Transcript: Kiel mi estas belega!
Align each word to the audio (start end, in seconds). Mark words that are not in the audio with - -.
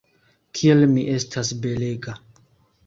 Kiel 0.59 0.81
mi 0.95 1.05
estas 1.19 1.53
belega! 1.67 2.21